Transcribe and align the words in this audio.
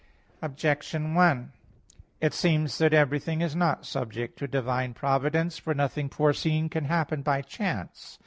Objection 0.41 1.13
1: 1.13 1.51
It 2.21 2.33
seems 2.33 2.79
that 2.79 2.91
everything 2.91 3.41
is 3.41 3.55
not 3.55 3.85
subject 3.85 4.39
to 4.39 4.47
divine 4.47 4.95
providence. 4.95 5.59
For 5.59 5.75
nothing 5.75 6.09
foreseen 6.09 6.69
can 6.69 6.85
happen 6.85 7.21
by 7.21 7.43
chance. 7.43 8.17